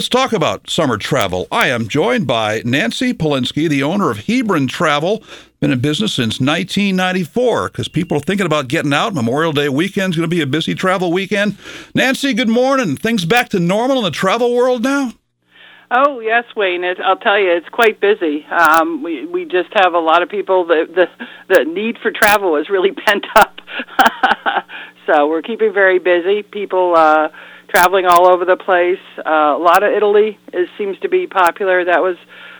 [0.00, 1.46] Let's talk about summer travel.
[1.52, 5.22] I am joined by Nancy Palinski, the owner of Hebron Travel.
[5.60, 9.12] Been in business since 1994 because people are thinking about getting out.
[9.12, 11.58] Memorial Day weekend is going to be a busy travel weekend.
[11.94, 12.96] Nancy, good morning.
[12.96, 15.12] Things back to normal in the travel world now?
[15.90, 16.82] Oh yes, Wayne.
[16.82, 18.46] It, I'll tell you, it's quite busy.
[18.46, 20.64] Um, we we just have a lot of people.
[20.64, 23.60] The the the need for travel is really pent up.
[25.06, 26.42] so we're keeping very busy.
[26.42, 27.28] People uh,
[27.70, 28.98] traveling all over the place.
[29.18, 31.84] Uh, a lot of Italy is, seems to be popular.
[31.84, 32.16] That was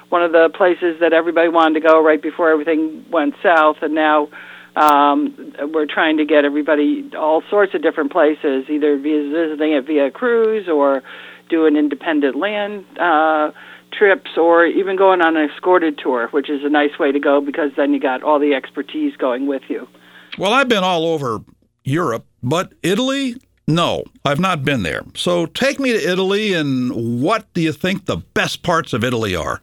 [0.09, 3.95] one of the places that everybody wanted to go right before everything went south, and
[3.95, 4.29] now
[4.77, 10.11] um, we're trying to get everybody all sorts of different places, either visiting it via
[10.11, 11.03] cruise or
[11.49, 13.51] doing independent land uh,
[13.93, 17.41] trips, or even going on an escorted tour, which is a nice way to go
[17.41, 19.89] because then you got all the expertise going with you.
[20.39, 21.41] Well, I've been all over
[21.83, 23.37] Europe, but Italy,
[23.75, 25.03] no, I've not been there.
[25.15, 29.35] So take me to Italy, and what do you think the best parts of Italy
[29.35, 29.61] are?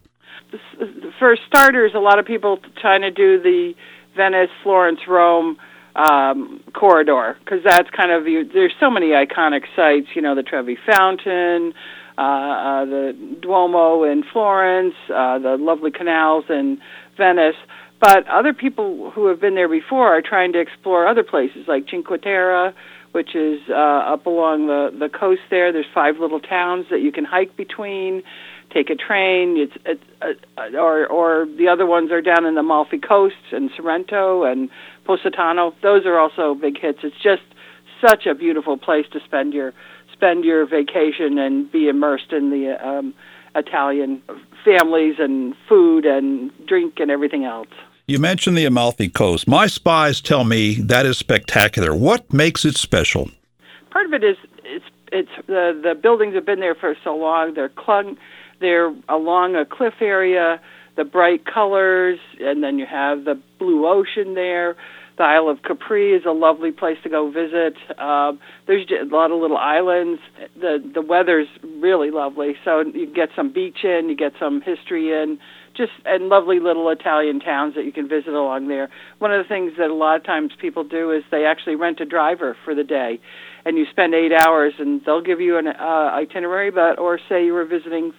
[1.20, 3.73] For starters, a lot of people trying to do the
[4.16, 5.58] Venice, Florence, Rome
[5.95, 10.08] um, corridor because that's kind of you, there's so many iconic sites.
[10.16, 11.73] You know, the Trevi Fountain,
[12.17, 16.80] uh, uh, the Duomo in Florence, uh, the lovely canals in
[17.17, 17.55] Venice.
[18.00, 21.85] But other people who have been there before are trying to explore other places like
[21.89, 22.75] Cinque Terre,
[23.11, 25.72] which is uh, up along the the coast there.
[25.72, 28.23] There's five little towns that you can hike between,
[28.73, 29.58] take a train.
[29.58, 33.69] It's, it's uh, or or the other ones are down in the Amalfi Coast and
[33.75, 34.69] Sorrento and
[35.05, 35.73] Positano.
[35.81, 37.00] Those are also big hits.
[37.03, 37.44] It's just
[38.05, 39.73] such a beautiful place to spend your
[40.13, 43.13] spend your vacation and be immersed in the um,
[43.55, 44.22] Italian
[44.66, 47.67] families and food and drink and everything else.
[48.09, 49.50] You mentioned the Amalfi Coast.
[49.50, 51.94] My spies tell me that is spectacular.
[51.94, 53.30] What makes it special?
[53.91, 57.53] Part of it is it's it's the the buildings have been there for so long.
[57.53, 58.16] They're clung,
[58.61, 60.61] they're along a cliff area.
[60.95, 64.78] The bright colors, and then you have the blue ocean there.
[65.17, 67.75] The Isle of Capri is a lovely place to go visit.
[68.00, 70.22] Um, there's a lot of little islands.
[70.56, 75.12] The the weather's really lovely, so you get some beach in, you get some history
[75.12, 75.39] in
[75.77, 78.89] just and lovely little Italian towns that you can visit along there.
[79.19, 82.01] One of the things that a lot of times people do is they actually rent
[82.01, 83.19] a driver for the day,
[83.65, 86.71] and you spend eight hours, and they'll give you an uh, itinerary.
[86.71, 88.13] But or say you were visiting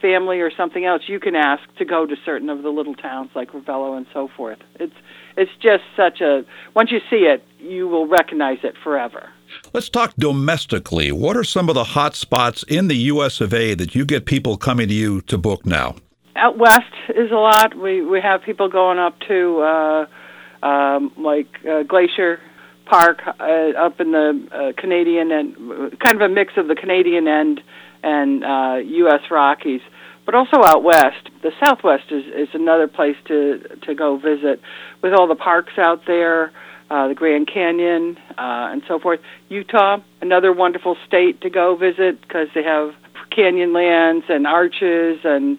[0.00, 3.30] family or something else, you can ask to go to certain of the little towns
[3.34, 4.58] like Ravello and so forth.
[4.76, 4.94] It's
[5.36, 6.44] it's just such a
[6.74, 9.30] once you see it, you will recognize it forever.
[9.72, 11.10] Let's talk domestically.
[11.10, 13.40] What are some of the hot spots in the U.S.
[13.40, 13.74] of A.
[13.74, 15.96] that you get people coming to you to book now?
[16.40, 17.76] Out west is a lot.
[17.76, 22.40] We we have people going up to uh, um, like uh, Glacier
[22.86, 27.28] Park uh, up in the uh, Canadian and kind of a mix of the Canadian
[27.28, 27.60] end
[28.02, 29.20] and uh, U.S.
[29.30, 29.82] Rockies,
[30.24, 31.28] but also out west.
[31.42, 34.60] The Southwest is is another place to to go visit
[35.02, 36.52] with all the parks out there.
[36.90, 39.20] Uh, the Grand Canyon uh, and so forth.
[39.48, 42.90] Utah, another wonderful state to go visit because they have
[43.30, 45.58] canyonlands and arches and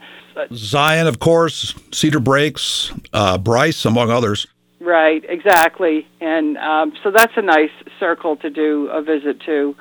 [0.53, 4.47] Zion, of course, Cedar Breaks, uh, Bryce, among others.
[4.79, 9.75] Right, exactly, and um, so that's a nice circle to do a visit to.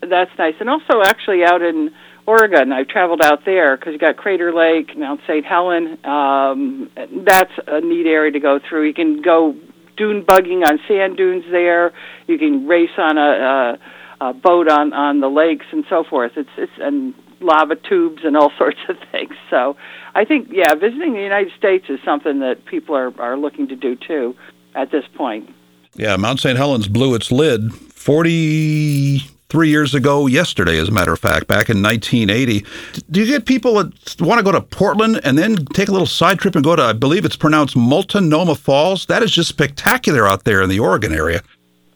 [0.00, 1.90] That's nice, and also actually out in
[2.26, 5.44] Oregon, I've traveled out there because you got Crater Lake, Mount St.
[5.44, 5.98] Helen.
[6.04, 6.90] Um,
[7.24, 8.86] that's a neat area to go through.
[8.86, 9.56] You can go
[9.96, 11.92] dune bugging on sand dunes there.
[12.26, 13.78] You can race on a,
[14.20, 16.32] a, a boat on on the lakes and so forth.
[16.36, 19.34] It's it's and lava tubes and all sorts of things.
[19.50, 19.76] So
[20.14, 23.76] I think, yeah, visiting the United States is something that people are, are looking to
[23.76, 24.36] do too
[24.74, 25.50] at this point.
[25.94, 26.56] Yeah, Mount St.
[26.56, 31.82] Helens blew its lid 43 years ago yesterday, as a matter of fact, back in
[31.82, 32.64] 1980.
[33.10, 36.06] Do you get people that want to go to Portland and then take a little
[36.06, 39.04] side trip and go to, I believe it's pronounced Multnomah Falls?
[39.06, 41.42] That is just spectacular out there in the Oregon area.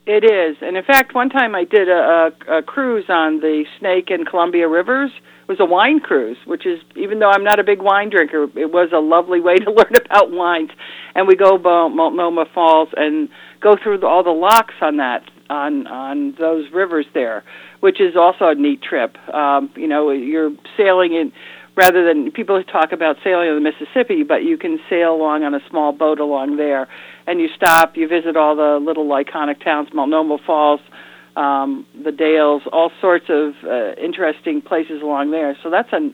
[0.07, 0.57] It is.
[0.61, 4.27] And in fact, one time I did a, a, a cruise on the Snake and
[4.27, 5.11] Columbia Rivers
[5.49, 8.73] was a wine cruise, which is even though I'm not a big wine drinker, it
[8.73, 10.71] was a lovely way to learn about wines.
[11.15, 13.29] And we go to Multnomah Falls and
[13.61, 17.45] go through all the locks on that on on those rivers there,
[17.81, 19.17] which is also a neat trip.
[19.33, 21.33] Um, you know, you're sailing in
[21.77, 25.55] rather than people talk about sailing on the Mississippi, but you can sail along on
[25.55, 26.89] a small boat along there,
[27.27, 30.81] and you stop, you visit all the little iconic towns, Multnomah Falls,
[31.37, 35.57] um, the Dalles, all sorts of uh, interesting places along there.
[35.63, 36.11] So that's a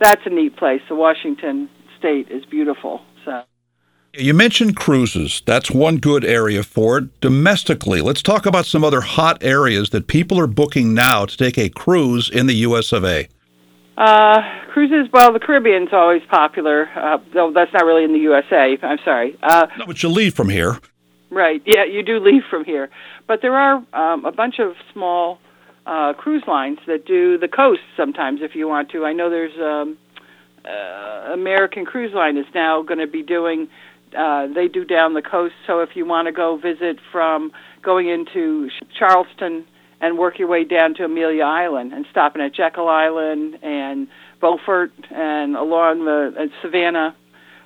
[0.00, 0.80] that's a neat place.
[0.88, 3.02] The Washington State is beautiful.
[3.24, 3.44] So.
[4.14, 5.42] You mentioned cruises.
[5.46, 7.20] That's one good area for it.
[7.20, 11.56] Domestically, let's talk about some other hot areas that people are booking now to take
[11.56, 13.28] a cruise in the US of A.
[13.96, 14.40] Uh,
[14.72, 18.76] cruises, well, the Caribbean's always popular, uh, though that's not really in the USA.
[18.82, 19.38] I'm sorry.
[19.42, 20.78] Uh, no, but you leave from here.
[21.32, 21.62] Right.
[21.64, 22.90] Yeah, you do leave from here,
[23.26, 25.38] but there are um, a bunch of small
[25.86, 29.06] uh, cruise lines that do the coast sometimes if you want to.
[29.06, 29.96] I know there's um,
[30.62, 33.68] uh, American Cruise Line is now going to be doing.
[34.14, 37.50] Uh, they do down the coast, so if you want to go visit from
[37.82, 38.68] going into
[38.98, 39.64] Charleston
[40.02, 44.06] and work your way down to Amelia Island and stopping at Jekyll Island and
[44.38, 47.16] Beaufort and along the and Savannah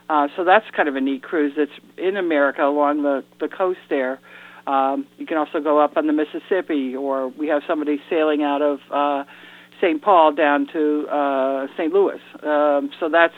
[0.08, 3.80] uh, so that's kind of a neat cruise that's in America along the, the coast
[3.88, 4.20] there.
[4.66, 8.62] Um, you can also go up on the Mississippi, or we have somebody sailing out
[8.62, 9.24] of uh,
[9.80, 10.02] St.
[10.02, 11.92] Paul down to uh, St.
[11.92, 12.20] Louis.
[12.42, 13.34] Um, so that's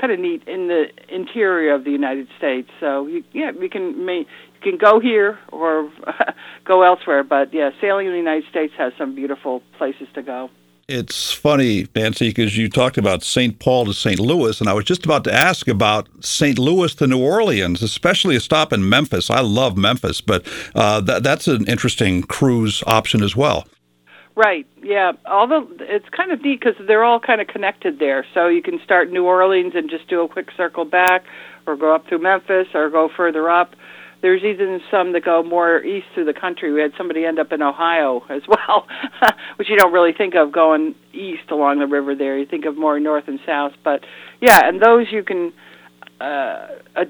[0.00, 2.68] kind of neat in the interior of the United States.
[2.80, 5.90] So you, yeah, we can may, you can go here or
[6.64, 10.50] go elsewhere, but yeah, sailing in the United States has some beautiful places to go.
[10.86, 13.58] It's funny, Nancy, because you talked about St.
[13.58, 14.20] Paul to St.
[14.20, 16.58] Louis, and I was just about to ask about St.
[16.58, 19.30] Louis to New Orleans, especially a stop in Memphis.
[19.30, 23.66] I love Memphis, but uh, that, that's an interesting cruise option as well.
[24.36, 24.66] Right.
[24.82, 25.12] Yeah.
[25.24, 28.26] Although it's kind of neat because they're all kind of connected there.
[28.34, 31.24] So you can start New Orleans and just do a quick circle back,
[31.66, 33.74] or go up through Memphis, or go further up.
[34.24, 36.72] There's even some that go more east through the country.
[36.72, 38.86] We had somebody end up in Ohio as well,
[39.56, 42.38] which you don't really think of going east along the river there.
[42.38, 43.72] You think of more north and south.
[43.84, 44.00] But
[44.40, 45.52] yeah, and those you can
[46.22, 47.04] uh, uh,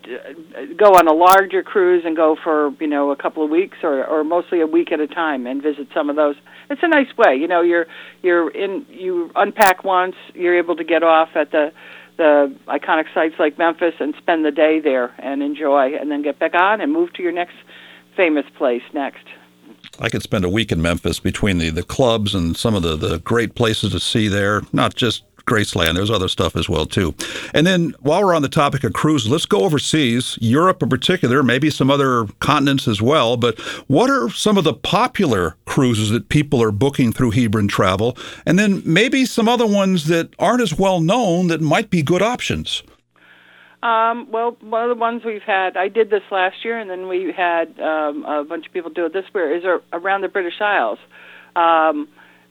[0.76, 4.04] go on a larger cruise and go for you know a couple of weeks or
[4.04, 6.34] or mostly a week at a time and visit some of those.
[6.68, 7.60] It's a nice way, you know.
[7.60, 7.86] You're
[8.22, 11.70] you're in you unpack once, you're able to get off at the
[12.16, 16.22] the uh, iconic sites like Memphis and spend the day there and enjoy, and then
[16.22, 17.56] get back on and move to your next
[18.16, 19.26] famous place next.
[19.98, 22.96] I could spend a week in Memphis between the, the clubs and some of the,
[22.96, 25.94] the great places to see there, not just Graceland.
[25.94, 27.14] There's other stuff as well too.
[27.52, 31.42] And then while we're on the topic of cruises, let's go overseas, Europe in particular,
[31.42, 33.36] maybe some other continents as well.
[33.36, 33.58] But
[33.88, 38.16] what are some of the popular cruises that people are booking through Hebron Travel?
[38.46, 42.22] And then maybe some other ones that aren't as well known that might be good
[42.22, 42.82] options.
[43.82, 47.06] Um, well, one of the ones we've had, I did this last year, and then
[47.06, 50.58] we had um, a bunch of people do it this year, is around the British
[50.58, 50.98] Isles.
[51.54, 52.08] Um,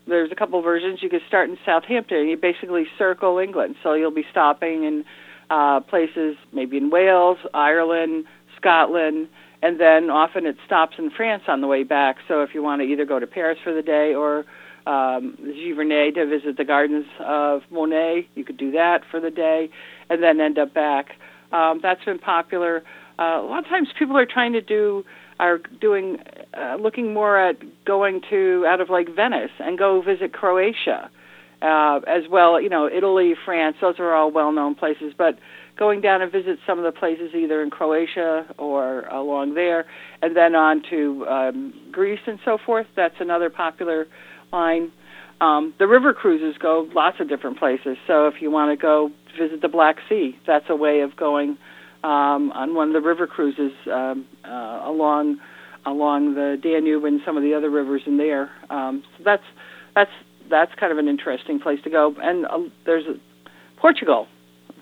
[0.08, 1.02] there's a couple versions.
[1.02, 2.28] You could start in Southampton.
[2.28, 5.06] You basically circle England, so you'll be stopping in
[5.50, 8.26] uh, places maybe in Wales, Ireland,
[8.58, 9.28] Scotland,
[9.62, 12.18] and then often it stops in France on the way back.
[12.28, 14.46] So if you want to either go to Paris for the day or
[14.86, 19.70] um, Giverny to visit the gardens of Monet, you could do that for the day,
[20.10, 21.12] and then end up back.
[21.52, 22.84] Um, that's been popular.
[23.18, 25.06] Uh, a lot of times people are trying to do
[25.44, 26.18] are doing
[26.54, 31.10] uh, looking more at going to out of like Venice and go visit Croatia
[31.62, 32.62] uh, as well.
[32.62, 35.14] You know, Italy, France; those are all well-known places.
[35.18, 35.38] But
[35.78, 39.86] going down and visit some of the places either in Croatia or along there,
[40.22, 42.88] and then on to um, Greece and so forth.
[42.96, 44.08] That's another popular
[44.52, 44.92] line.
[45.42, 47.98] Um, the river cruises go lots of different places.
[48.08, 51.58] So if you want to go visit the Black Sea, that's a way of going
[52.04, 55.40] um, on one of the river cruises um, uh, along
[55.86, 58.50] along the Danube and some of the other rivers in there.
[58.70, 59.44] Um, so that's
[59.96, 60.12] that's
[60.50, 62.16] that's kind of an interesting place to go.
[62.22, 63.06] And uh, there's
[63.78, 64.28] Portugal.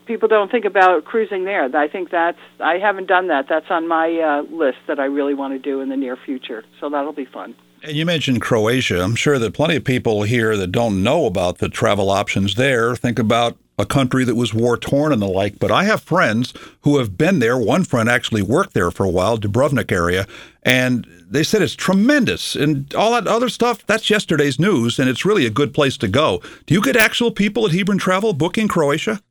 [0.05, 1.75] People don't think about cruising there.
[1.75, 3.45] I think that's I haven't done that.
[3.47, 6.63] That's on my uh, list that I really want to do in the near future.
[6.79, 7.55] So that'll be fun.
[7.83, 9.01] And you mentioned Croatia.
[9.01, 12.95] I'm sure that plenty of people here that don't know about the travel options there
[12.95, 15.59] think about a country that was war torn and the like.
[15.59, 17.57] But I have friends who have been there.
[17.57, 20.27] One friend actually worked there for a while, Dubrovnik area,
[20.63, 22.55] and they said it's tremendous.
[22.55, 26.07] And all that other stuff, that's yesterday's news, and it's really a good place to
[26.07, 26.41] go.
[26.67, 29.21] Do you get actual people at Hebron Travel booking Croatia?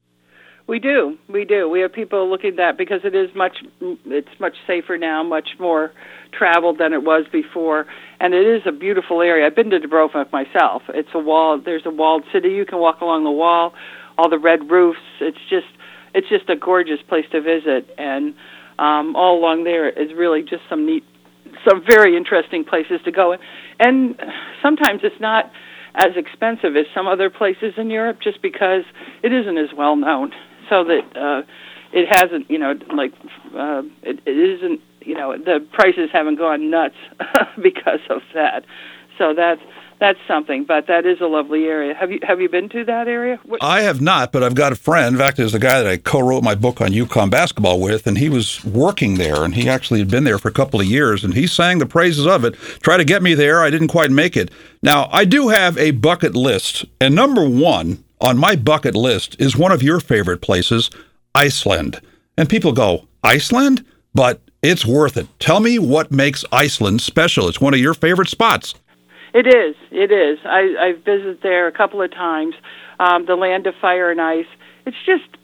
[0.66, 1.68] We do, we do.
[1.68, 5.48] We have people looking at that because it is much, it's much safer now, much
[5.58, 5.90] more
[6.32, 7.86] traveled than it was before,
[8.20, 9.44] and it is a beautiful area.
[9.46, 10.82] I've been to Dubrovnik myself.
[10.90, 11.58] It's a wall.
[11.58, 12.50] There's a walled city.
[12.50, 13.74] You can walk along the wall
[14.20, 15.00] all the red roofs.
[15.20, 15.66] It's just
[16.14, 18.34] it's just a gorgeous place to visit, and
[18.78, 21.04] um, all along there is really just some neat,
[21.66, 23.36] some very interesting places to go.
[23.78, 24.20] And
[24.62, 25.50] sometimes it's not
[25.94, 28.82] as expensive as some other places in Europe, just because
[29.22, 30.32] it isn't as well known.
[30.68, 31.42] So that uh,
[31.92, 33.12] it hasn't, you know, like
[33.56, 36.94] uh, it, it isn't, you know, the prices haven't gone nuts
[37.62, 38.64] because of that.
[39.18, 39.60] So that's
[40.00, 40.64] that's something.
[40.64, 41.94] But that is a lovely area.
[41.94, 43.38] Have you have you been to that area?
[43.44, 43.62] What?
[43.62, 45.14] I have not, but I've got a friend.
[45.14, 48.18] In fact, there's a guy that I co-wrote my book on UConn basketball with, and
[48.18, 51.22] he was working there, and he actually had been there for a couple of years,
[51.22, 52.54] and he sang the praises of it.
[52.82, 53.62] Try to get me there.
[53.62, 54.50] I didn't quite make it.
[54.82, 59.56] Now I do have a bucket list, and number one on my bucket list is
[59.56, 60.90] one of your favorite places,
[61.34, 62.00] Iceland.
[62.36, 63.84] And people go, Iceland?
[64.14, 65.28] But it's worth it.
[65.38, 67.48] Tell me what makes Iceland special.
[67.48, 68.74] It's one of your favorite spots.
[69.32, 69.76] It is.
[69.90, 70.38] It is.
[70.44, 72.54] I, I've visited there a couple of times.
[72.98, 74.46] Um, the land of fire and ice.
[74.86, 75.36] It's just,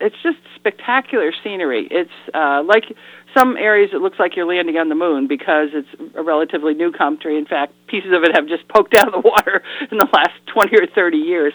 [0.00, 1.86] it's just spectacular scenery.
[1.90, 2.84] It's uh, like
[3.36, 6.92] some areas it looks like you're landing on the moon because it's a relatively new
[6.92, 7.38] country.
[7.38, 10.34] In fact, pieces of it have just poked out of the water in the last
[10.52, 11.52] 20 or 30 years.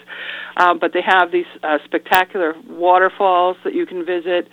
[0.56, 4.48] Um, but they have these uh, spectacular waterfalls that you can visit.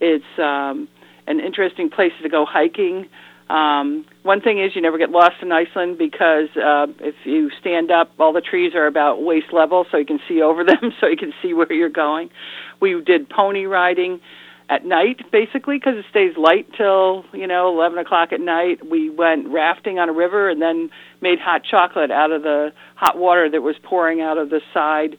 [0.00, 0.88] It's um,
[1.26, 3.08] an interesting place to go hiking.
[3.48, 7.92] Um, one thing is you never get lost in Iceland because uh, if you stand
[7.92, 11.06] up, all the trees are about waist level, so you can see over them, so
[11.06, 12.30] you can see where you're going.
[12.80, 14.20] We did pony riding
[14.68, 18.84] at night, basically, because it stays light till you know 11 o'clock at night.
[18.88, 23.16] We went rafting on a river and then made hot chocolate out of the hot
[23.16, 25.16] water that was pouring out of the side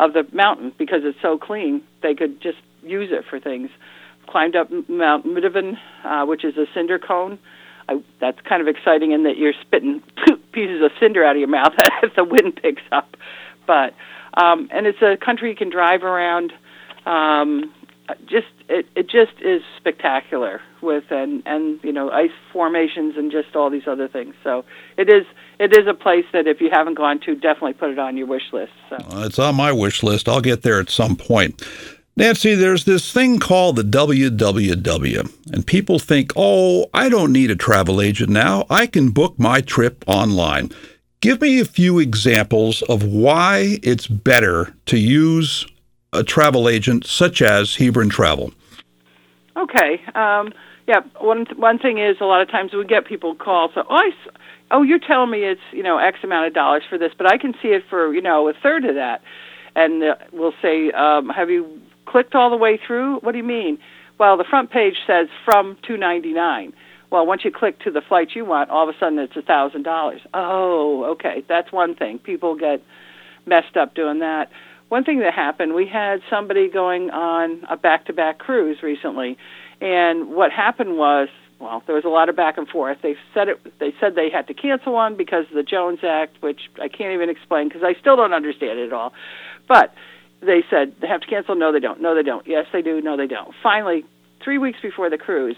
[0.00, 1.82] of the mountain because it's so clean.
[2.02, 3.70] They could just use it for things.
[4.28, 7.38] Climbed up Mount Middelburn, uh, which is a cinder cone
[7.88, 10.02] I, that's kind of exciting in that you're spitting
[10.52, 13.16] pieces of cinder out of your mouth as the wind picks up.
[13.66, 13.94] But
[14.34, 16.52] um, and it's a country you can drive around.
[17.06, 17.72] Um,
[18.26, 23.54] just it, it just is spectacular with and and you know ice formations and just
[23.54, 24.34] all these other things.
[24.42, 24.64] So
[24.96, 25.26] it is
[25.58, 28.26] it is a place that if you haven't gone to, definitely put it on your
[28.26, 28.72] wish list.
[28.88, 28.96] So.
[28.96, 30.28] Uh, it's on my wish list.
[30.28, 31.62] I'll get there at some point.
[32.18, 37.54] Nancy, there's this thing called the WWW, and people think, oh, I don't need a
[37.54, 38.66] travel agent now.
[38.68, 40.72] I can book my trip online.
[41.20, 45.64] Give me a few examples of why it's better to use
[46.12, 48.52] a travel agent such as Hebron Travel.
[49.56, 50.02] Okay.
[50.16, 50.52] Um,
[50.88, 51.02] yeah.
[51.20, 53.70] One one thing is a lot of times we get people call.
[53.76, 54.10] So, oh, I,
[54.72, 57.38] oh, you're telling me it's you know X amount of dollars for this, but I
[57.38, 59.22] can see it for you know a third of that.
[59.76, 63.20] And uh, we'll say, um, have you clicked all the way through?
[63.20, 63.78] What do you mean?
[64.18, 66.72] Well, the front page says from 299.
[67.10, 69.42] Well, once you click to the flight you want, all of a sudden it's a
[69.42, 70.20] thousand dollars.
[70.34, 72.18] Oh, okay, that's one thing.
[72.18, 72.82] People get
[73.46, 74.50] messed up doing that.
[74.88, 79.36] One thing that happened, we had somebody going on a back-to-back cruise recently,
[79.80, 81.28] and what happened was,
[81.60, 82.98] well, there was a lot of back and forth.
[83.02, 83.78] They said it.
[83.80, 87.14] They said they had to cancel one because of the Jones Act, which I can't
[87.14, 89.12] even explain because I still don't understand it at all.
[89.66, 89.92] But
[90.40, 91.54] they said they have to cancel.
[91.54, 92.00] No, they don't.
[92.00, 92.46] No, they don't.
[92.46, 93.00] Yes, they do.
[93.00, 93.54] No, they don't.
[93.62, 94.04] Finally,
[94.42, 95.56] three weeks before the cruise,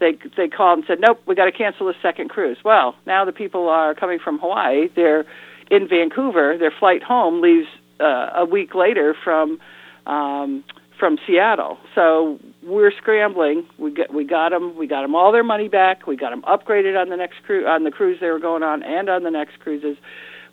[0.00, 3.24] they they called and said, "Nope, we got to cancel the second cruise." Well, now
[3.24, 4.88] the people are coming from Hawaii.
[4.94, 5.24] They're
[5.70, 6.56] in Vancouver.
[6.58, 7.68] Their flight home leaves
[8.00, 9.60] uh, a week later from
[10.06, 10.64] um,
[10.98, 11.78] from Seattle.
[11.94, 13.66] So we're scrambling.
[13.78, 14.76] We got we got them.
[14.76, 16.06] We got them all their money back.
[16.06, 18.82] We got them upgraded on the next cruise on the cruise they were going on
[18.82, 19.96] and on the next cruises.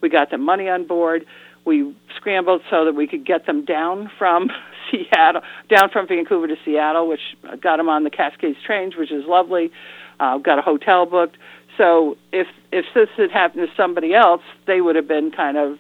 [0.02, 1.26] We got them money on board
[1.66, 4.50] we scrambled so that we could get them down from
[4.92, 7.22] Seattle, down from Vancouver to Seattle, which
[7.62, 9.72] got them on the Cascades trains, which is lovely.
[10.20, 11.38] Uh, got a hotel booked.
[11.78, 15.80] So if if this had happened to somebody else, they would have been kind of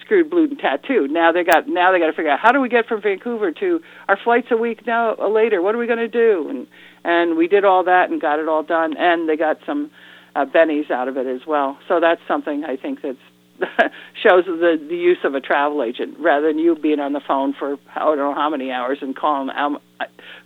[0.00, 1.10] screwed, blued, and tattooed.
[1.10, 3.52] Now they got now they got to figure out how do we get from Vancouver
[3.52, 5.60] to our flight's a week now uh, later.
[5.60, 6.48] What are we going to do?
[6.48, 6.66] And
[7.04, 9.90] and we did all that and got it all done, and they got some
[10.34, 11.78] uh, bennies out of it as well.
[11.88, 13.18] So that's something I think that's
[14.22, 17.54] shows the the use of a travel agent rather than you being on the phone
[17.54, 19.78] for I don't know how many hours and calling um,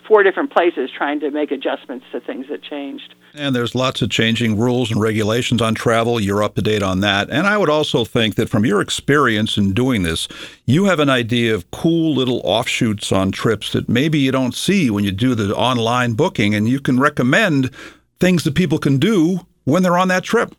[0.07, 3.15] four different places trying to make adjustments to things that changed.
[3.35, 6.19] And there's lots of changing rules and regulations on travel.
[6.19, 7.29] You're up to date on that.
[7.31, 10.27] And I would also think that from your experience in doing this,
[10.65, 14.91] you have an idea of cool little offshoots on trips that maybe you don't see
[14.91, 17.71] when you do the online booking, and you can recommend
[18.19, 20.55] things that people can do when they're on that trip.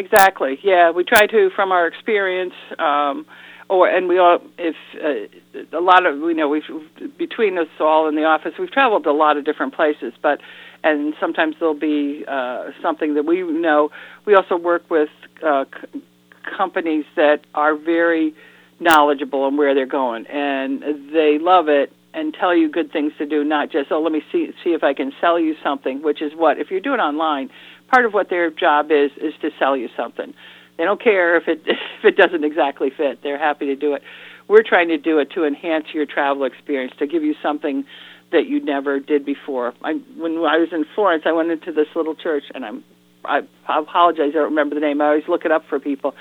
[0.00, 0.58] Exactly.
[0.62, 2.54] Yeah, we try to from our experience.
[2.78, 3.26] Um,
[3.68, 6.64] or and we all if uh, a lot of you know we've
[7.18, 10.40] between us all in the office we've traveled a lot of different places but
[10.82, 13.90] and sometimes there'll be uh, something that we know
[14.26, 15.10] we also work with
[15.46, 16.02] uh, c-
[16.56, 18.34] companies that are very
[18.80, 20.82] knowledgeable on where they're going and
[21.14, 24.22] they love it and tell you good things to do not just oh let me
[24.32, 27.50] see see if I can sell you something which is what if you're doing online
[27.90, 30.34] part of what their job is is to sell you something.
[30.78, 33.22] They don't care if it if it doesn't exactly fit.
[33.22, 34.02] They're happy to do it.
[34.48, 37.84] We're trying to do it to enhance your travel experience, to give you something
[38.32, 39.74] that you never did before.
[39.82, 42.84] I, when I was in Florence, I went into this little church, and I'm
[43.24, 45.00] I, apologize, I don't remember the name.
[45.00, 46.14] I always look it up for people,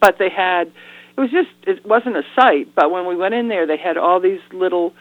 [0.00, 0.72] but they had
[1.16, 3.96] it was just it wasn't a site, but when we went in there, they had
[3.96, 4.92] all these little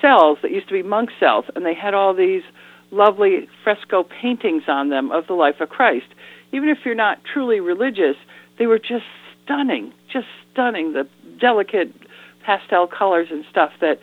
[0.00, 2.42] cells that used to be monk cells, and they had all these
[2.90, 6.06] lovely fresco paintings on them of the life of Christ.
[6.52, 8.16] Even if you're not truly religious,
[8.58, 9.04] they were just
[9.44, 10.92] stunning, just stunning.
[10.92, 11.06] The
[11.40, 11.92] delicate
[12.44, 13.98] pastel colors and stuff that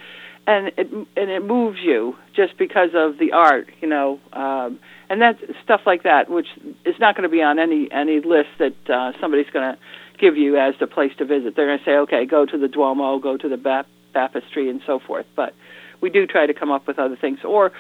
[0.48, 5.22] and it and it moves you just because of the art, you know, um, and
[5.22, 6.48] that stuff like that, which
[6.86, 9.80] is not going to be on any any list that uh, somebody's going to
[10.20, 11.56] give you as the place to visit.
[11.56, 14.82] They're going to say, okay, go to the Duomo, go to the Bap- Baptistry, and
[14.86, 15.26] so forth.
[15.36, 15.54] But
[16.02, 17.72] we do try to come up with other things or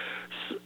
[0.49, 0.57] s-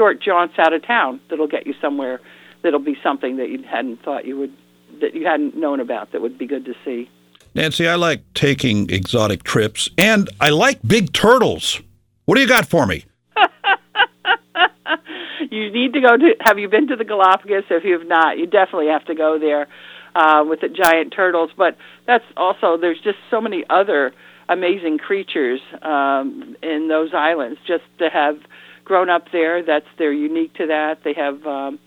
[0.00, 2.22] short jaunts out of town that'll get you somewhere.
[2.62, 4.56] That'll be something that you hadn't thought you would
[5.02, 7.10] that you hadn't known about that would be good to see.
[7.54, 11.82] Nancy, I like taking exotic trips, and I like big turtles.
[12.24, 13.04] What do you got for me?
[15.50, 16.34] you need to go to.
[16.40, 17.64] Have you been to the Galapagos?
[17.68, 19.68] If you have not, you definitely have to go there
[20.14, 21.50] uh, with the giant turtles.
[21.54, 21.76] But
[22.06, 24.12] that's also there's just so many other
[24.48, 27.60] amazing creatures um, in those islands.
[27.66, 28.38] Just to have
[28.90, 31.04] grown up there, that's they're unique to that.
[31.04, 31.78] They have um,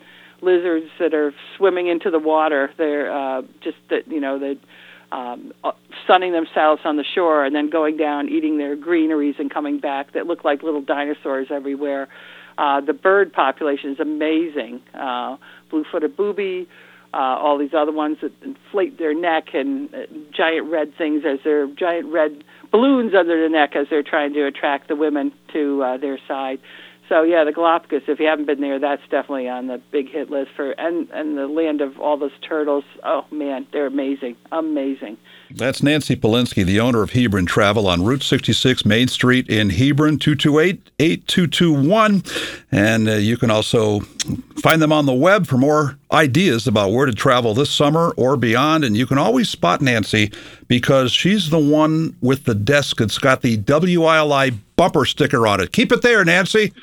[0.41, 2.72] lizards that are swimming into the water.
[2.77, 4.57] They're uh, just that you know they
[5.12, 5.74] um, uh,
[6.07, 10.13] sunning themselves on the shore and then going down, eating their greeneries and coming back
[10.13, 12.07] that look like little dinosaurs everywhere.
[12.57, 14.81] Uh, the bird population is amazing.
[14.93, 15.36] Uh,
[15.69, 16.69] blue-footed booby,
[17.13, 19.98] uh, all these other ones that inflate their neck and uh,
[20.31, 24.45] giant red things as their giant red balloons under the neck as they're trying to
[24.48, 26.60] attract the women to uh, their side.
[27.10, 28.03] So yeah, the Galapagos.
[28.07, 31.38] If you haven't been there, that's definitely on the big hit list for and and
[31.38, 32.86] the land of all those turtles.
[33.03, 35.17] Oh man, they're amazing, amazing.
[35.55, 40.17] That's Nancy Palinski, the owner of Hebron Travel on Route 66 Main Street in Hebron,
[40.17, 42.65] 228-8221.
[42.72, 44.00] And uh, you can also
[44.62, 48.38] find them on the web for more ideas about where to travel this summer or
[48.38, 48.84] beyond.
[48.84, 50.32] And you can always spot Nancy
[50.68, 55.72] because she's the one with the desk that's got the WILI bumper sticker on it.
[55.72, 56.74] Keep it there, Nancy.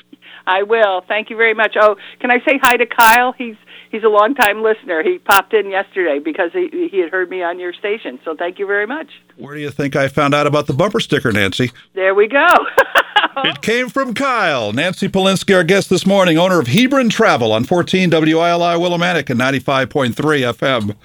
[0.47, 1.01] I will.
[1.07, 1.75] Thank you very much.
[1.79, 3.33] Oh, can I say hi to Kyle?
[3.33, 3.55] He's
[3.91, 5.03] he's a longtime listener.
[5.03, 8.19] He popped in yesterday because he he had heard me on your station.
[8.25, 9.07] So thank you very much.
[9.37, 11.71] Where do you think I found out about the bumper sticker, Nancy?
[11.93, 12.47] There we go.
[13.37, 14.73] it came from Kyle.
[14.73, 19.39] Nancy Palinski, our guest this morning, owner of Hebron Travel on 14 WILI Willimantic and
[19.39, 20.95] 95.3 FM.